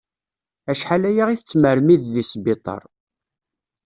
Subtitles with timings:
[0.71, 2.83] Acḥal aya i tettmermid di sbiṭar.